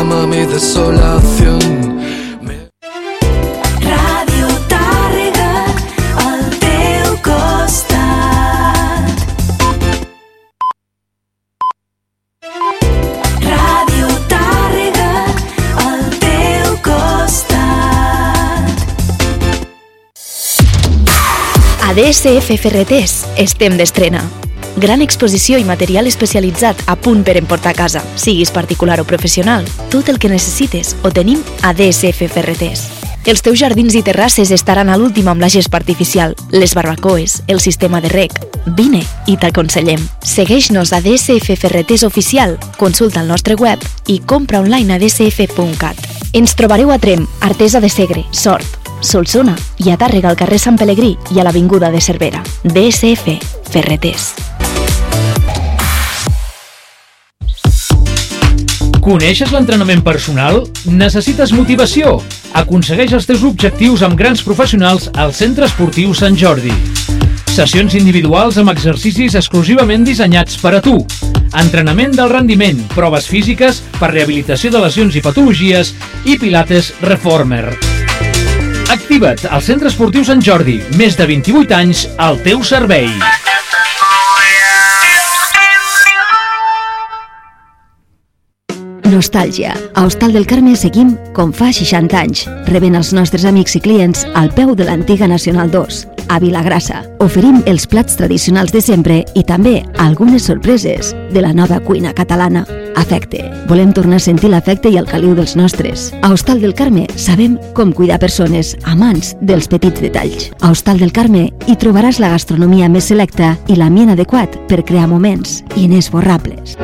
[0.00, 1.58] Llámame desolación.
[2.40, 2.70] Me-
[3.84, 5.52] Ràdio Tàrrega,
[6.24, 9.04] al teu costat.
[13.44, 15.12] Ràdio Tàrrega,
[15.84, 18.72] al teu costat.
[21.84, 24.24] A DSF Ferreters estem d'estrena.
[24.76, 29.66] Gran exposició i material especialitzat a punt per emportar a casa, siguis particular o professional.
[29.90, 32.86] Tot el que necessites ho tenim a DSF Ferreters.
[33.28, 37.60] Els teus jardins i terrasses estaran a l'últim amb la gespa artificial, les barbacoes, el
[37.60, 38.32] sistema de rec.
[38.76, 40.00] Vine i t'aconsellem.
[40.24, 46.00] Segueix-nos a DSF Ferreters Oficial, consulta el nostre web i compra online a dsf.cat.
[46.32, 50.78] Ens trobareu a Trem, Artesa de Segre, Sort, Solsona i a Tàrrega al carrer Sant
[50.80, 52.44] Pelegrí i a l'Avinguda de Cervera.
[52.64, 53.36] DSF
[53.68, 54.32] Ferreters.
[59.10, 60.60] Coneixes l'entrenament personal?
[60.86, 62.12] Necessites motivació?
[62.60, 66.70] Aconsegueix els teus objectius amb grans professionals al Centre Esportiu Sant Jordi.
[67.50, 70.94] Sessions individuals amb exercicis exclusivament dissenyats per a tu.
[71.58, 75.90] Entrenament del rendiment, proves físiques per rehabilitació de lesions i patologies
[76.22, 77.64] i pilates reformer.
[78.94, 80.78] Activa't al Centre Esportiu Sant Jordi.
[80.94, 83.10] Més de 28 anys al teu servei.
[89.10, 89.74] Nostàlgia.
[89.94, 94.24] A Hostal del Carme seguim com fa 60 anys, rebent els nostres amics i clients
[94.38, 97.02] al peu de l'antiga Nacional 2, a Vilagrassa.
[97.20, 102.64] Oferim els plats tradicionals de sempre i també algunes sorpreses de la nova cuina catalana.
[103.00, 103.42] Afecte.
[103.68, 106.10] Volem tornar a sentir l'afecte i el caliu dels nostres.
[106.22, 110.50] A Hostal del Carme sabem com cuidar persones, amants dels petits detalls.
[110.60, 115.08] A Hostal del Carme hi trobaràs la gastronomia més selecta i l'ambient adequat per crear
[115.10, 116.76] moments inesborrables.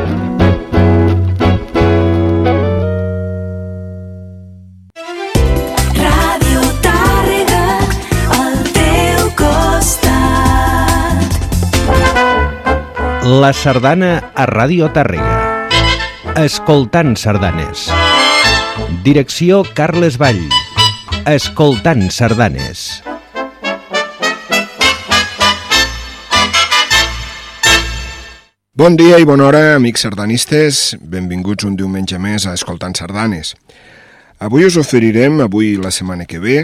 [13.26, 15.64] La sardana a Ràdio Tàrrega.
[16.38, 17.88] Escoltant sardanes.
[19.02, 20.44] Direcció Carles Vall.
[21.26, 22.84] Escoltant sardanes.
[28.78, 30.94] Bon dia i bona hora, amics sardanistes.
[31.02, 33.56] Benvinguts un diumenge més a Escoltant Sardanes.
[34.38, 36.60] Avui us oferirem, avui la setmana que ve,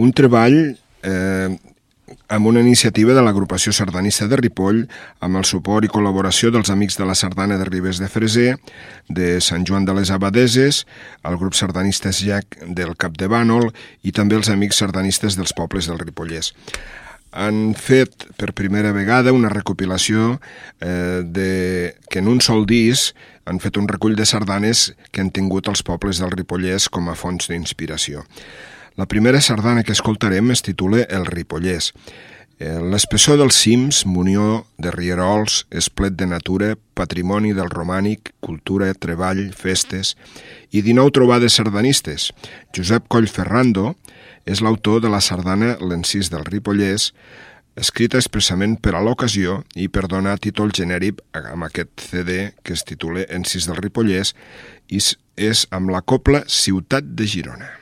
[0.00, 0.62] un treball
[1.04, 1.50] eh,
[2.30, 4.84] amb una iniciativa de l'agrupació sardanista de Ripoll
[5.26, 8.54] amb el suport i col·laboració dels amics de la sardana de Ribes de Freser,
[9.08, 10.84] de Sant Joan de les Abadeses,
[11.26, 13.72] el grup sardanista Jac del Cap de Bànol
[14.06, 16.54] i també els amics sardanistes dels pobles del Ripollès
[17.30, 20.40] han fet per primera vegada una recopilació
[20.80, 23.14] eh, de, que en un sol disc
[23.46, 27.14] han fet un recull de sardanes que han tingut els pobles del Ripollès com a
[27.18, 28.26] fonts d'inspiració.
[29.00, 31.86] La primera sardana que escoltarem es titula El Ripollès.
[32.60, 39.40] Eh, L'espessor dels cims, munió de rierols, esplet de natura, patrimoni del romànic, cultura, treball,
[39.56, 40.16] festes
[40.68, 42.28] i 19 trobades sardanistes.
[42.76, 43.94] Josep Coll Ferrando
[44.44, 47.14] és l'autor de la sardana L'encís del Ripollès,
[47.80, 52.84] escrita expressament per a l'ocasió i per donar títol genèric amb aquest CD que es
[52.84, 54.34] titula Encís del Ripollès
[54.92, 57.79] i és- és amb la copla Ciutat de Girona.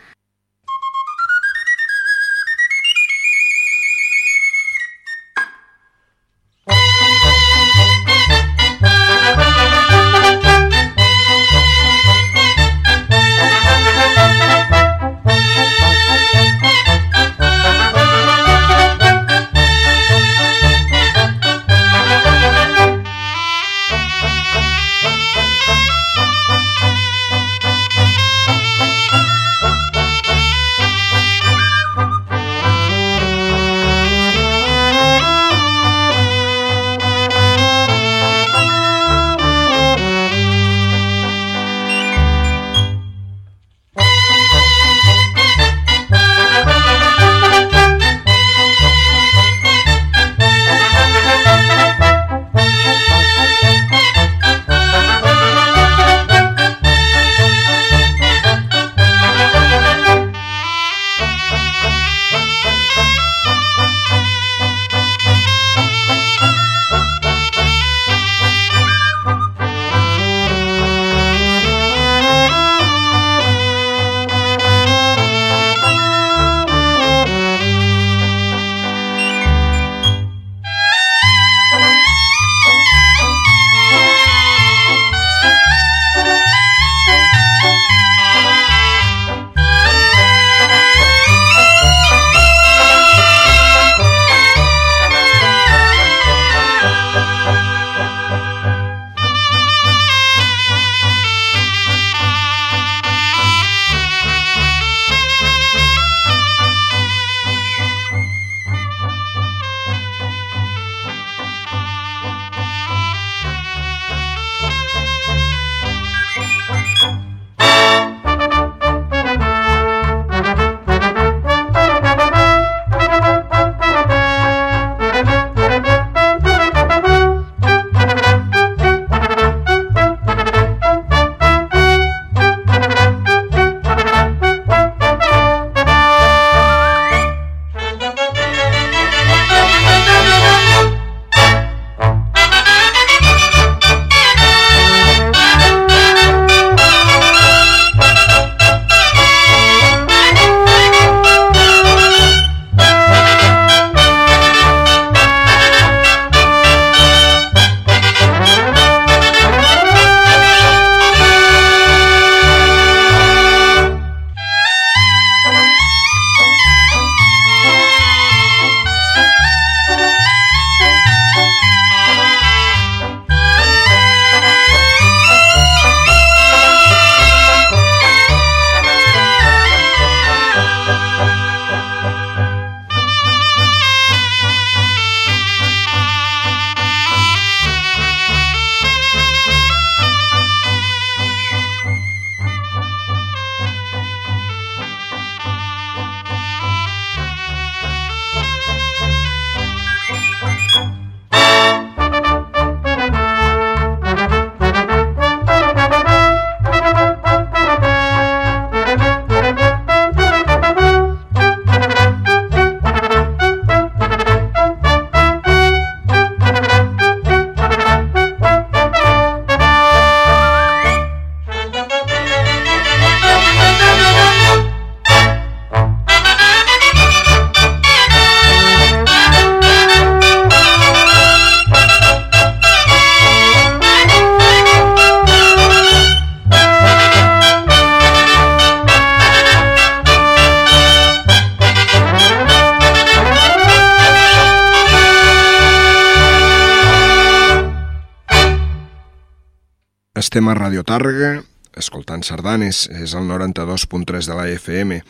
[250.38, 251.40] Estem a Radio Tàrrega,
[251.75, 255.00] escoltant sardanes, és el 92.3 de la FM.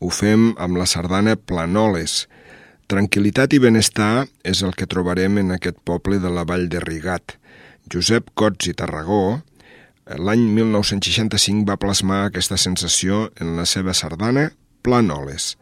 [0.00, 2.14] Ho fem amb la sardana Planoles.
[2.88, 7.36] Tranquilitat i benestar és el que trobarem en aquest poble de la Vall de Rigat.
[7.92, 9.42] Josep Cots i Tarragó,
[10.08, 15.58] l'any 1965 va plasmar aquesta sensació en la seva sardana Planoles.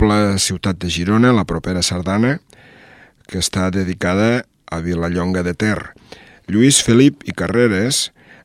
[0.00, 2.38] Copla Ciutat de Girona, la propera sardana,
[3.28, 5.92] que està dedicada a Vilallonga de Ter.
[6.48, 7.98] Lluís Felip i Carreres,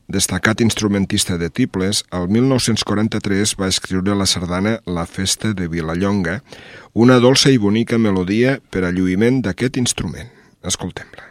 [0.04, 6.42] destacat instrumentista de tibles, el 1943 va escriure la sardana La Festa de Vilallonga,
[6.92, 10.28] una dolça i bonica melodia per a lluïment d'aquest instrument.
[10.60, 11.25] Escoltem-la.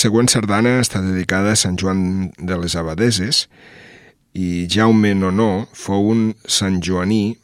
[0.00, 3.44] Següent sardana està dedicada a Sant Joan de les Abadeses
[4.32, 7.36] i Jaume Nonó fou un Sant Joaní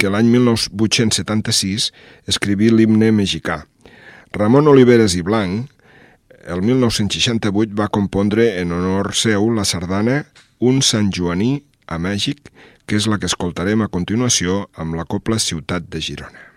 [0.00, 1.90] que l'any 1876
[2.32, 3.60] escriví l'himne mexicà.
[4.34, 5.68] Ramon Oliveres i Blanc,
[6.50, 10.24] el 1968 va compondre en honor seu la sardana
[10.58, 12.48] Un Sant Joaní a Mèxic,
[12.86, 16.51] que és la que escoltarem a continuació amb la Copla Ciutat de Girona.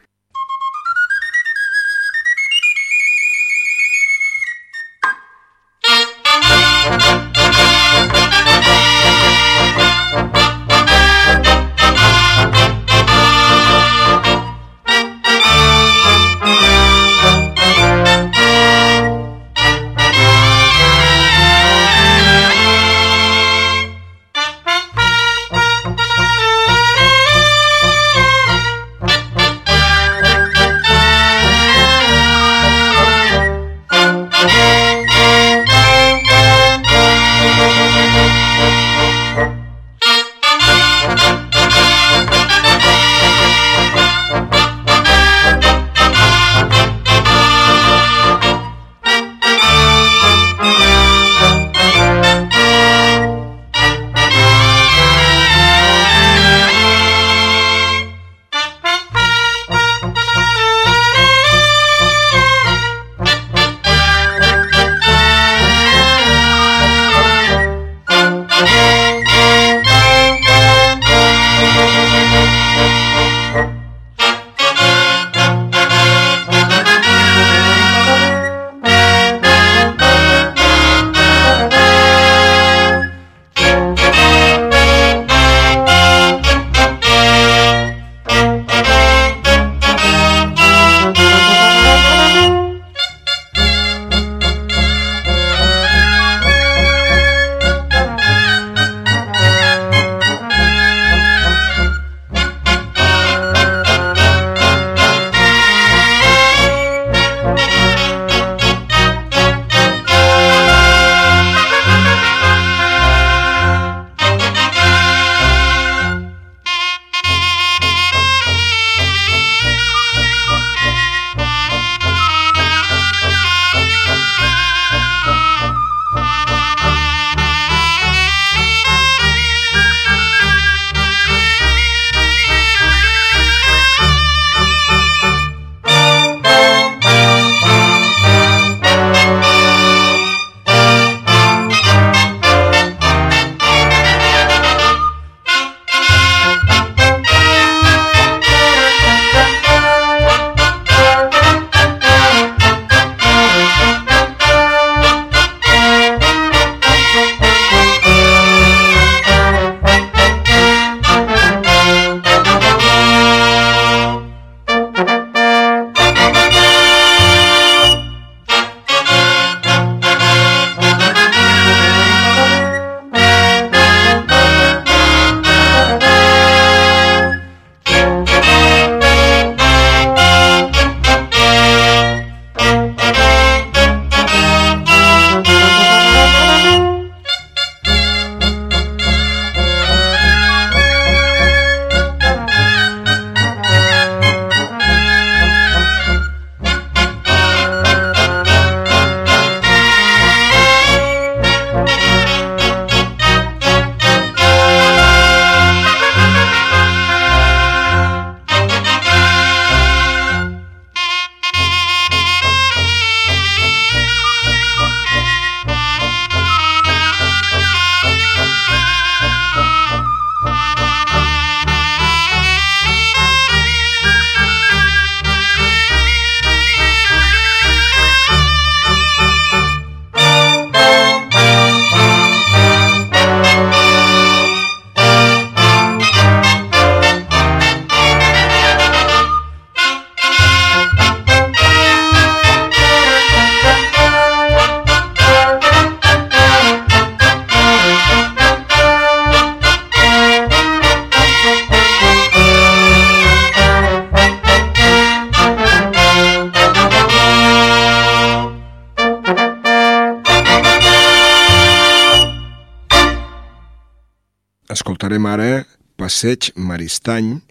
[265.36, 265.66] ara
[266.00, 267.42] Passeig Maristany,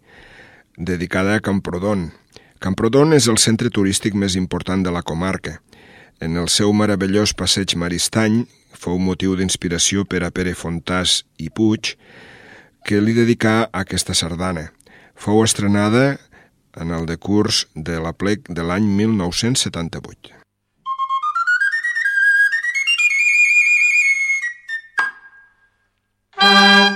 [0.77, 2.13] dedicada a Camprodon.
[2.61, 5.59] Camprodon és el centre turístic més important de la comarca.
[6.21, 11.95] En el seu meravellós passeig Maristany fou motiu d'inspiració per a Pere Fontàs i Puig,
[12.85, 14.71] que li dedicà aquesta sardana.
[15.15, 16.17] Fou estrenada
[16.81, 20.41] en el decurs de la plec de l'any 1978.
[26.37, 26.94] Thank you.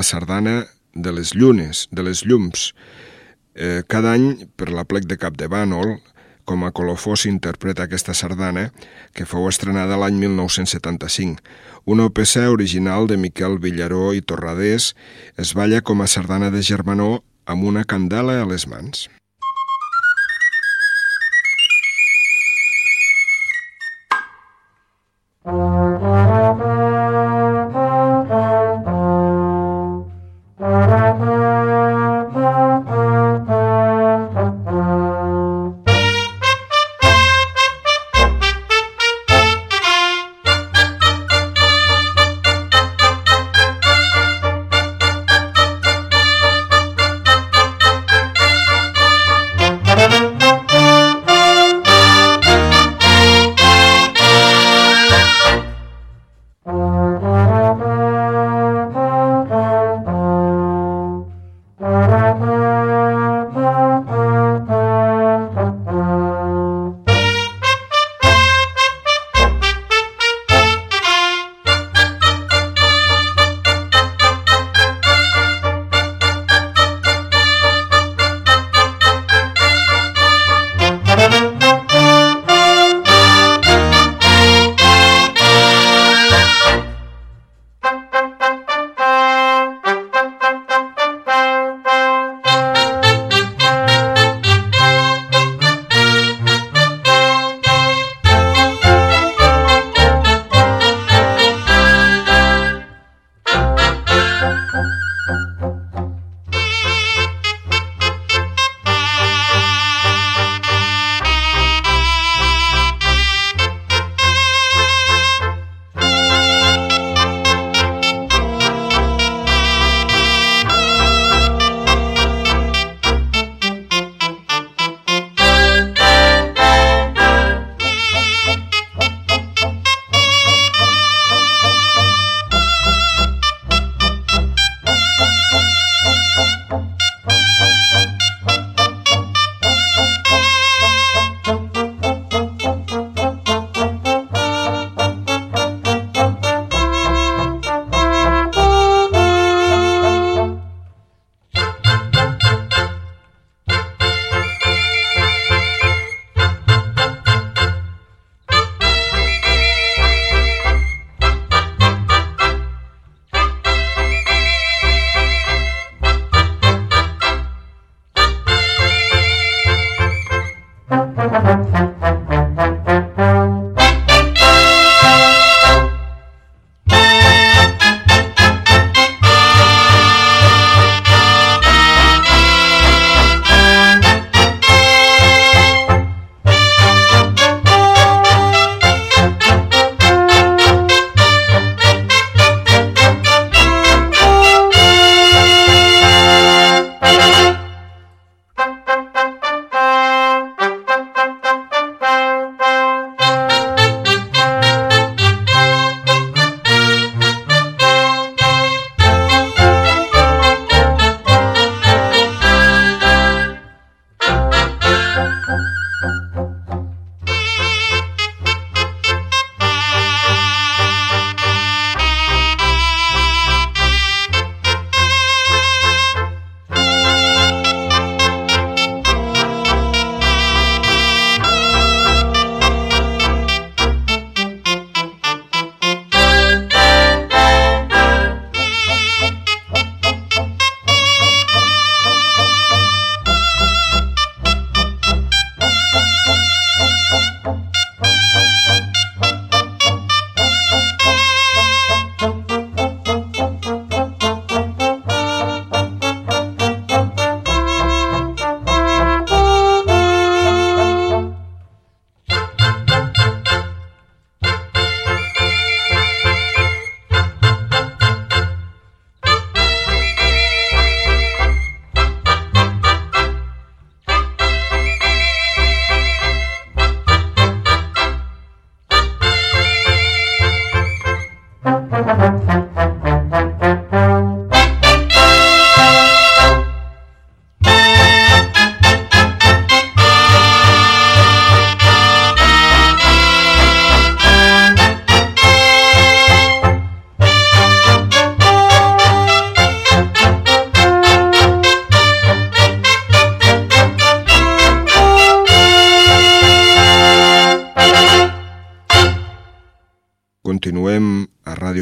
[0.00, 2.70] La sardana de les llunes, de les llums.
[3.54, 5.98] Eh, cada any, per la plec de Cap de Bànol,
[6.48, 8.70] com a colofó s'interpreta aquesta sardana,
[9.12, 11.44] que fou estrenada l'any 1975.
[11.84, 14.94] Una peça original de Miquel Villaró i Torradés
[15.36, 19.10] es balla com a sardana de germanor amb una candela a les mans.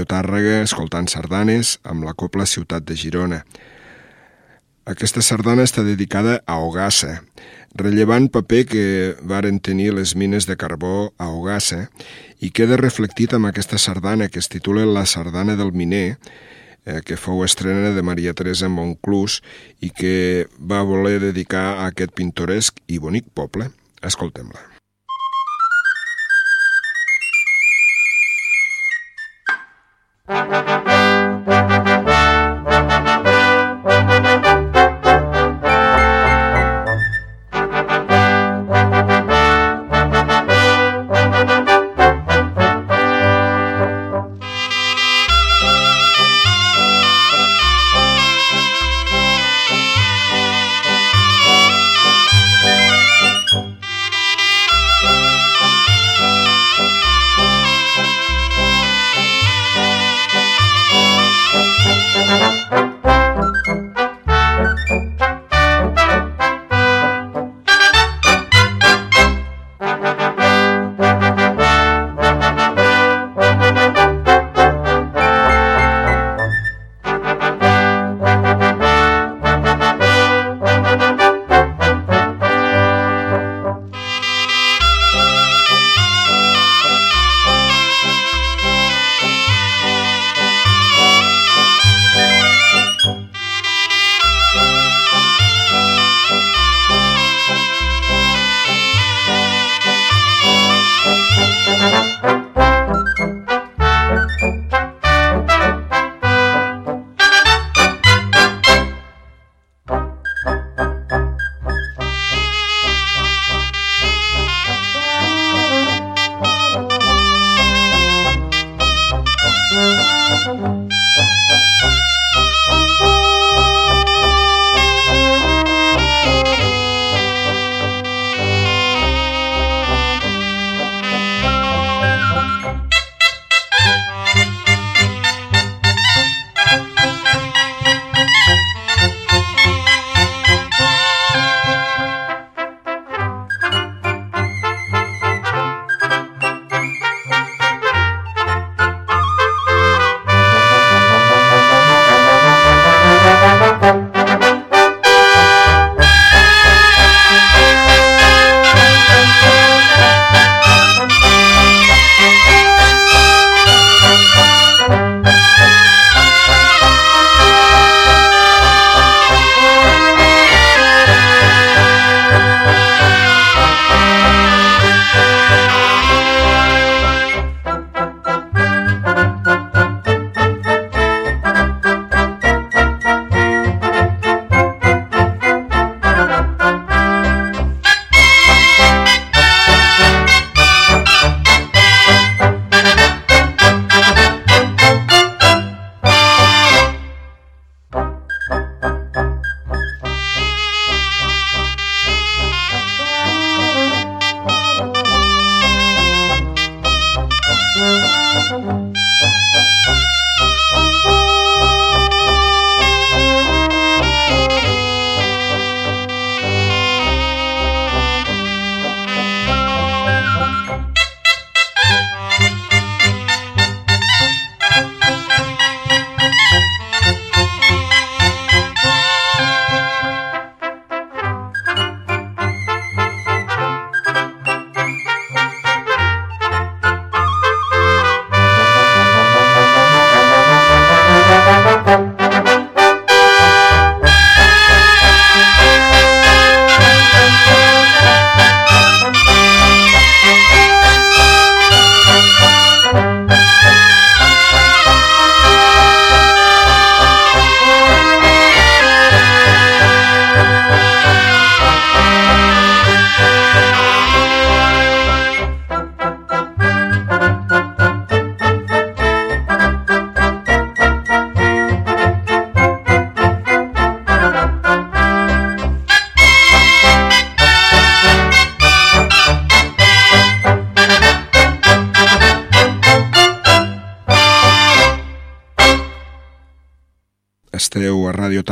[0.08, 3.42] Tàrrega escoltant sardanes amb la Copla Ciutat de Girona.
[4.88, 7.18] Aquesta sardana està dedicada a Ogassa,
[7.76, 8.84] rellevant paper que
[9.20, 11.88] varen tenir les mines de carbó a Ogassa
[12.40, 16.16] i queda reflectit amb aquesta sardana que es titula La sardana del miner,
[16.86, 19.42] eh, que fou estrena de Maria Teresa Monclús
[19.84, 23.68] i que va voler dedicar a aquest pintoresc i bonic poble.
[24.02, 24.77] Escoltem-la.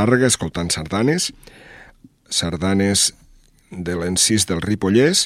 [0.07, 1.32] Tàrrega escoltant sardanes,
[2.30, 3.09] sardanes
[3.72, 5.24] de l'encís del Ripollès.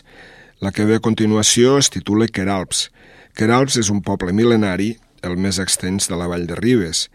[0.65, 2.87] La que ve a continuació es titula Queralps.
[3.37, 7.11] Queralps és un poble mil·lenari el més extens de la vall de Ribes,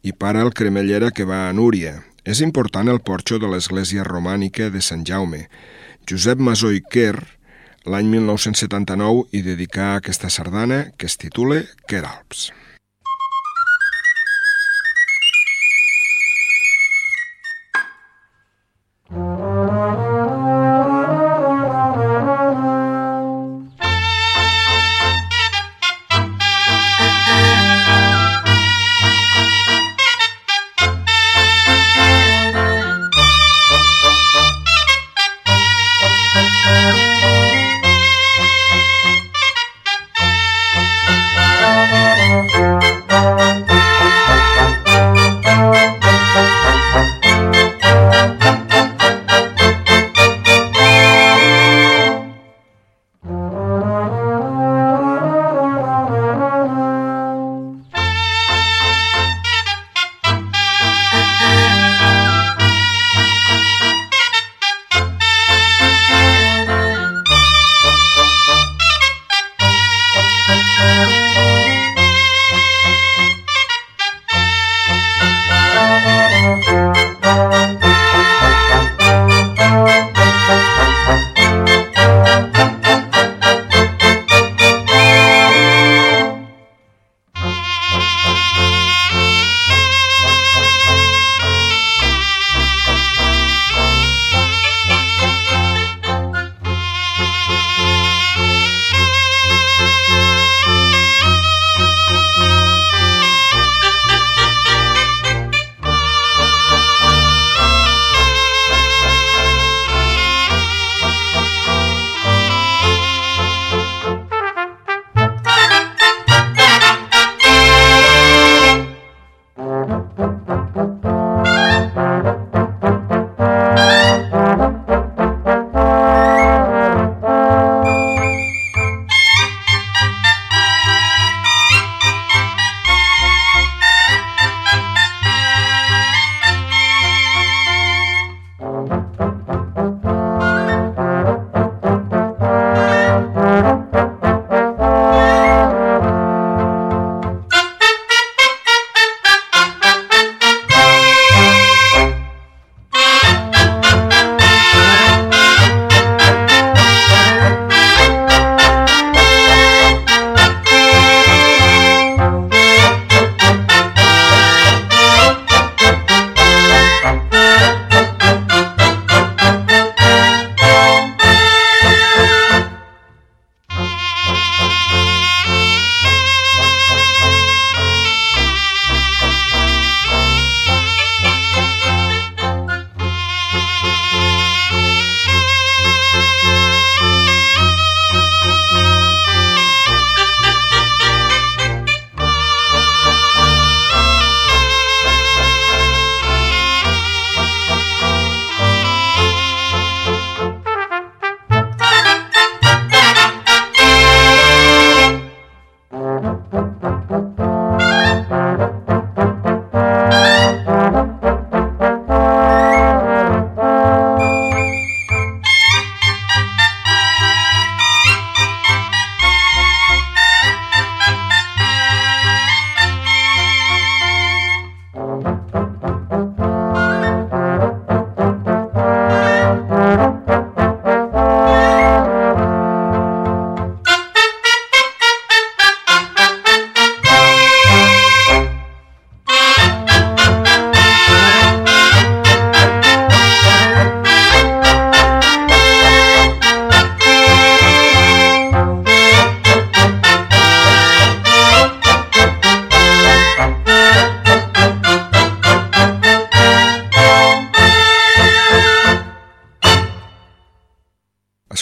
[0.00, 1.98] i para el cremellera que va a Núria.
[2.24, 5.44] És important el porxo de l'església romànica de Sant Jaume.
[6.08, 7.18] Josep Masó i Quer,
[7.84, 12.48] l'any 1979, hi dedicà aquesta sardana que es titula Queralps.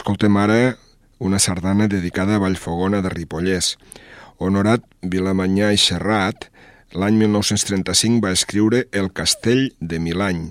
[0.00, 0.78] Escoltem ara
[1.18, 3.74] una sardana dedicada a Vallfogona de Ripollès.
[4.40, 6.46] Honorat Vilamanyà i Serrat,
[6.96, 10.46] l'any 1935 va escriure El castell de Milany,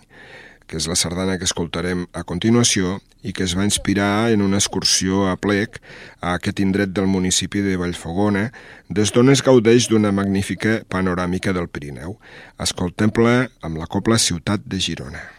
[0.70, 4.62] que és la sardana que escoltarem a continuació i que es va inspirar en una
[4.62, 5.82] excursió a plec
[6.22, 8.52] a aquest indret del municipi de Vallfogona,
[8.86, 12.20] des d'on es gaudeix d'una magnífica panoràmica del Pirineu.
[12.62, 13.36] Escoltem-la
[13.66, 15.39] amb la copla Ciutat de Girona.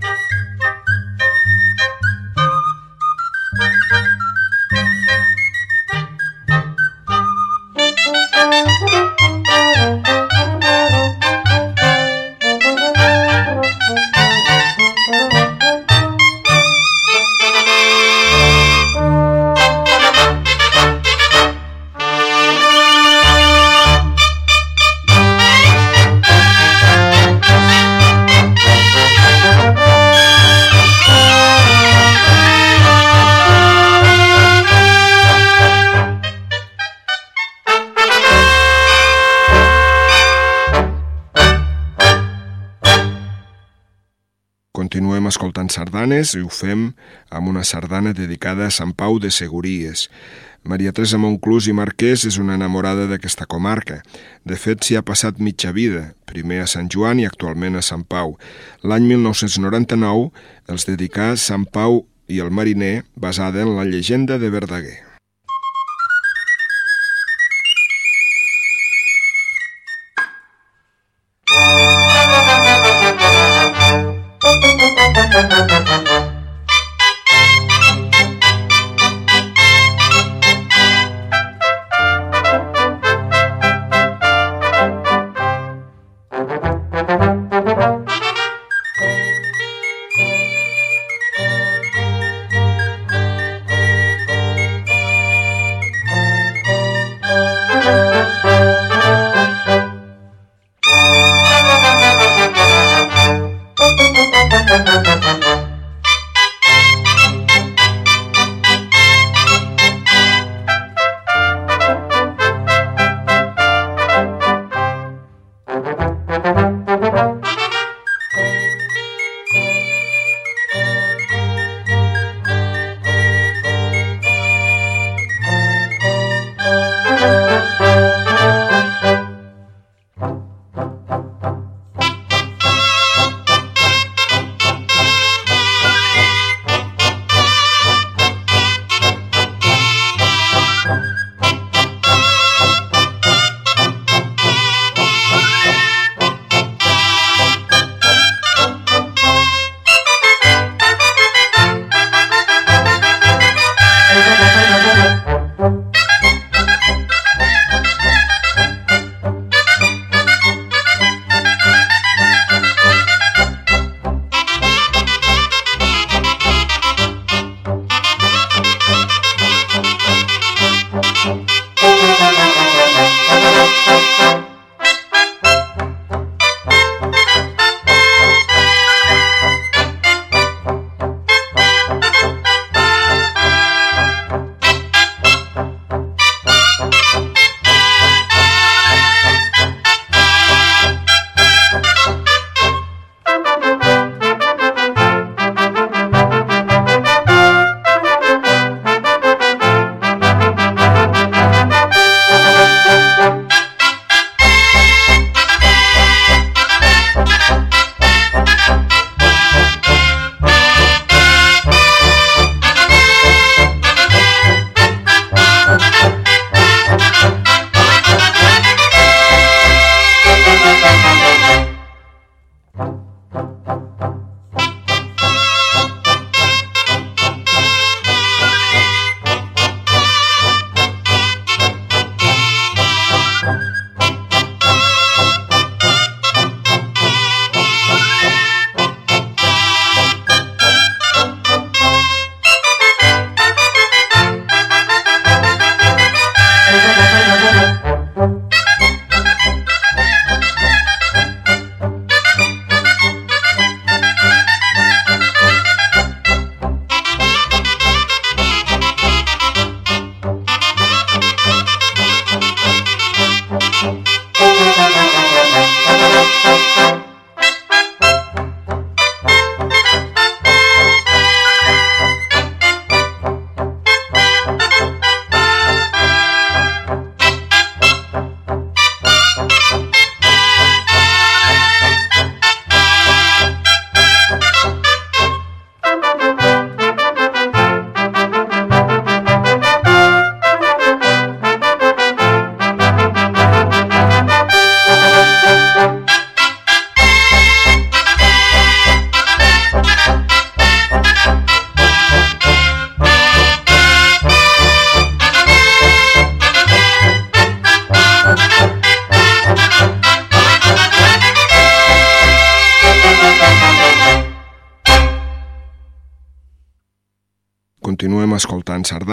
[46.11, 46.93] sardanes i ho fem
[47.29, 50.09] amb una sardana dedicada a Sant Pau de Segúries.
[50.63, 54.01] Maria Teresa Monclús i Marquès és una enamorada d'aquesta comarca.
[54.43, 58.03] De fet, s'hi ha passat mitja vida, primer a Sant Joan i actualment a Sant
[58.03, 58.37] Pau.
[58.83, 60.29] L'any 1999
[60.67, 65.10] els dedicà Sant Pau i el mariner, basada en la llegenda de Verdaguer.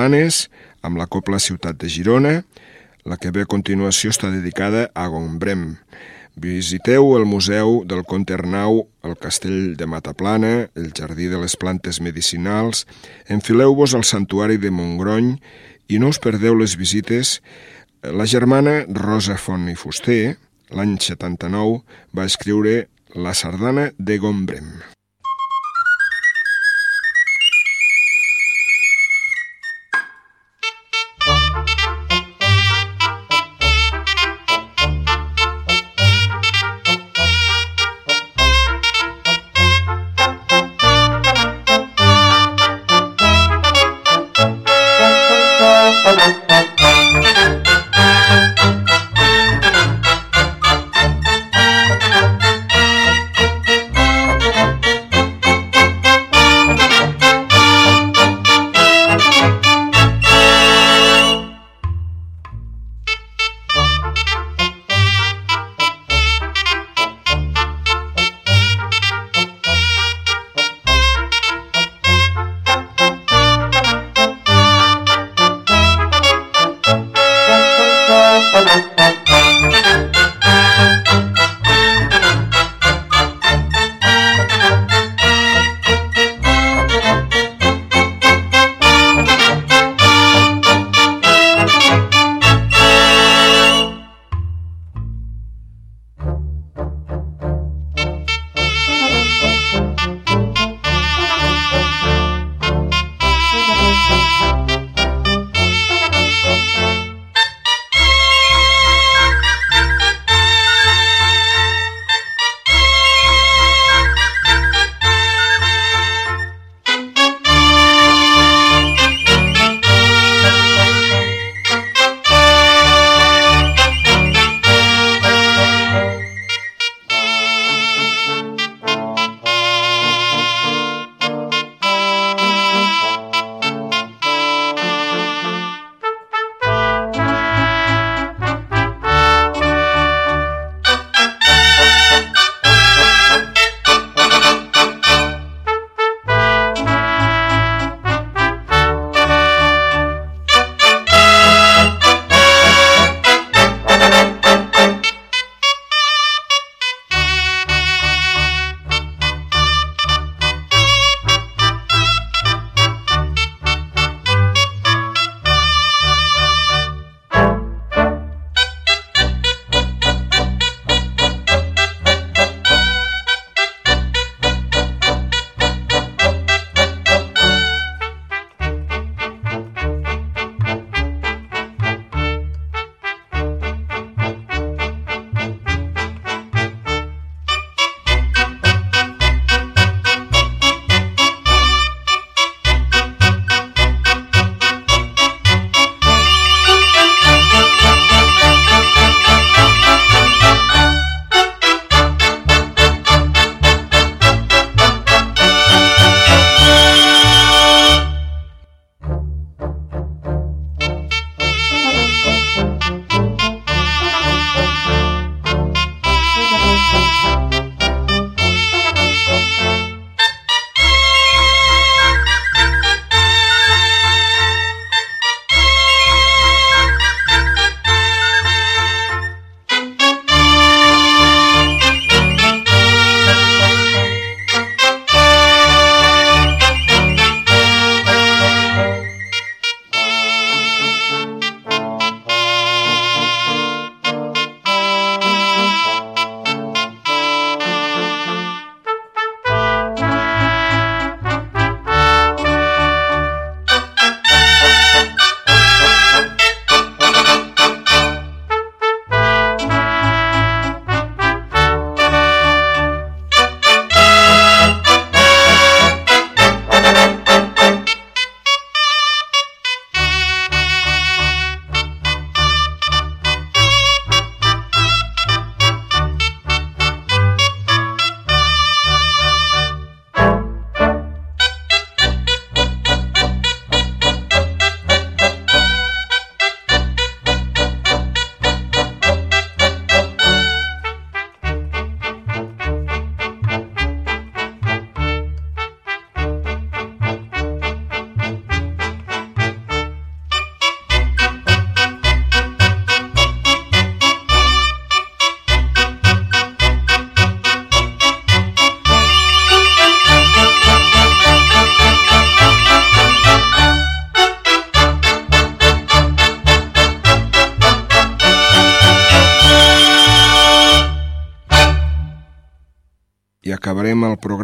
[0.08, 0.48] Sardanes
[0.82, 2.44] amb la Copla Ciutat de Girona.
[3.04, 5.76] La que ve a continuació està dedicada a Gombrem.
[6.36, 12.00] Visiteu el Museu del Conte Arnau, el Castell de Mataplana, el Jardí de les Plantes
[12.00, 12.86] Medicinals,
[13.28, 15.38] enfileu-vos al Santuari de Montgrony
[15.88, 17.40] i no us perdeu les visites.
[18.02, 20.36] La germana Rosa Font i Fuster,
[20.70, 21.82] l'any 79,
[22.14, 24.97] va escriure la sardana de Gombrem.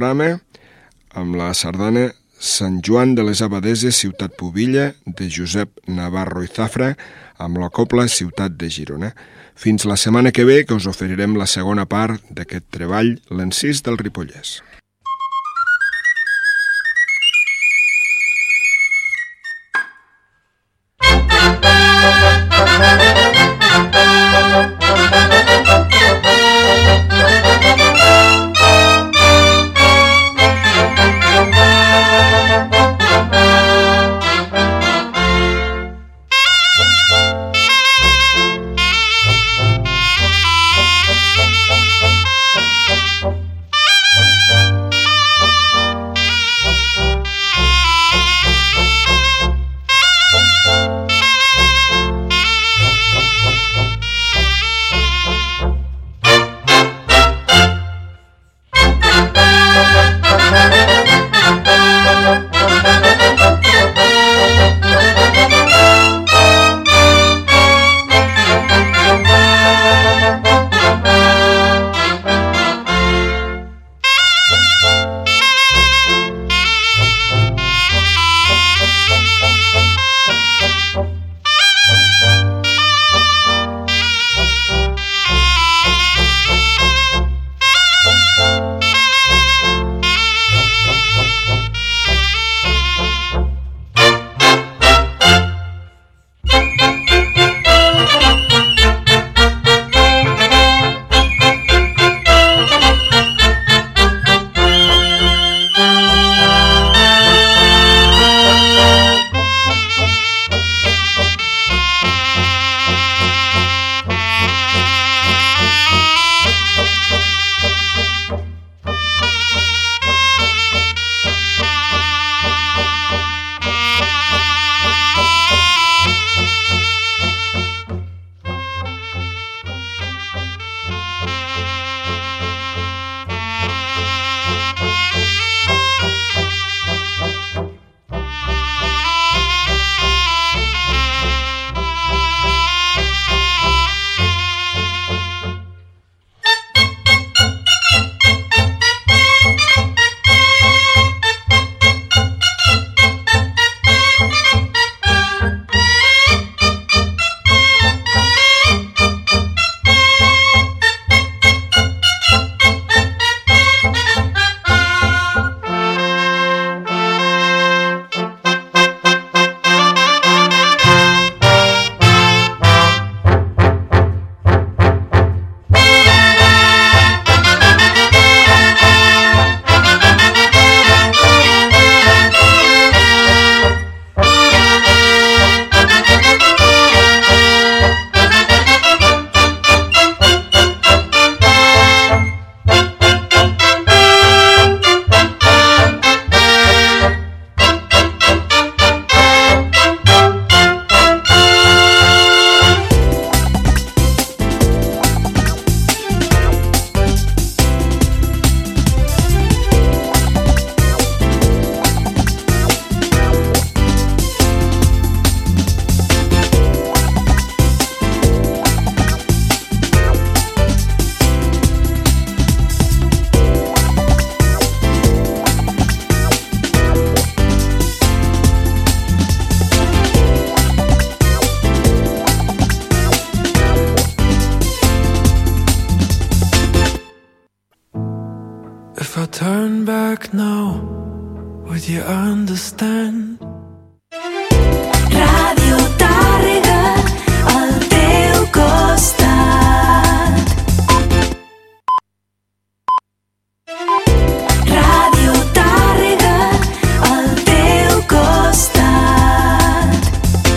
[0.05, 0.41] Programa
[1.17, 6.91] amb la sardana Sant Joan de les Abadeses, Ciutat Pubilla, de Josep Navarro i Zafra,
[7.41, 9.15] amb la Copla Ciutat de Girona.
[9.57, 13.97] Fins la setmana que ve, que us oferirem la segona part d'aquest treball, l'encís del
[13.97, 14.59] Ripollès.